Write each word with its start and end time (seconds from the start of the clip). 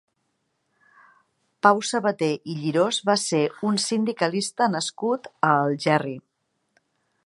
Pau 1.67 1.83
Sabater 1.89 2.31
i 2.53 2.57
Llirós 2.63 3.01
va 3.11 3.19
ser 3.27 3.45
un 3.71 3.81
sindicalista 3.87 4.73
nascut 4.77 5.35
a 5.51 5.57
Algerri. 5.71 6.21